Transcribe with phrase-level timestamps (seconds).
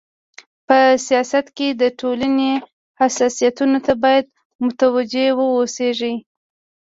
[0.67, 0.77] په
[1.07, 2.51] سیاست کي د ټولني
[3.01, 4.25] حساسيتونو ته بايد
[4.63, 6.13] متوجي و اوسيږي.